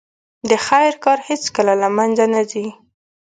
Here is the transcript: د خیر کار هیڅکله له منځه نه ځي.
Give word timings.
د 0.49 0.51
خیر 0.67 0.93
کار 1.03 1.19
هیڅکله 1.29 1.73
له 1.81 1.89
منځه 1.97 2.25
نه 2.33 2.41
ځي. 2.51 2.65